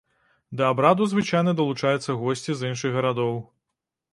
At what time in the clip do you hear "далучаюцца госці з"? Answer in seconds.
1.59-2.73